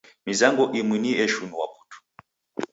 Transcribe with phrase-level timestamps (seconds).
[0.25, 1.97] Mizango imu ni eshinua putu.